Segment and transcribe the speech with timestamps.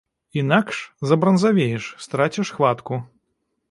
[0.41, 0.79] Інакш
[1.11, 3.03] забранзавееш, страціш хватку.